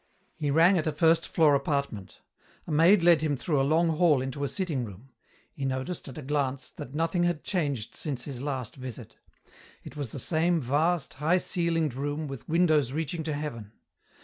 [0.35, 2.21] He rang at a first floor apartment.
[2.65, 5.11] A maid led him through a long hall into a sitting room.
[5.53, 9.17] He noticed, at a glance, that nothing had changed since his last visit.
[9.83, 13.73] It was the same vast, high ceilinged room with windows reaching to heaven.